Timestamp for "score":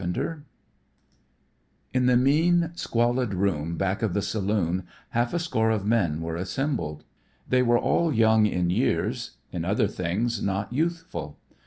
5.37-5.69